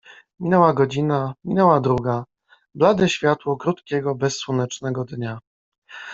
[0.39, 2.25] Minęła godzina, minęła druga.
[2.75, 5.39] Blade światło krótkiego, bezsłonecznego dnia